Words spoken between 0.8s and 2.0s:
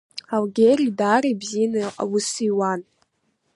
даара ибзианы